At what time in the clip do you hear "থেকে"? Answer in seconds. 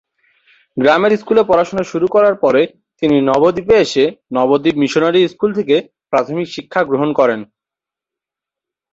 5.59-5.75